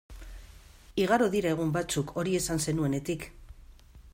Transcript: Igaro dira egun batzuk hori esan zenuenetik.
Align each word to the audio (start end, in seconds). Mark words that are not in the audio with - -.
Igaro 1.03 1.27
dira 1.35 1.51
egun 1.57 1.75
batzuk 1.75 2.15
hori 2.21 2.33
esan 2.41 2.63
zenuenetik. 2.69 3.29